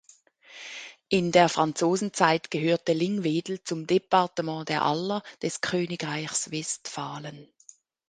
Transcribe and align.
In 1.09 1.31
der 1.31 1.47
Franzosenzeit 1.47 2.49
gehörte 2.49 2.93
Lingwedel 2.93 3.63
zum 3.63 3.85
Departement 3.85 4.67
der 4.67 4.81
Aller 4.81 5.21
des 5.43 5.61
Königreichs 5.61 6.49
Westphalen. 6.49 7.47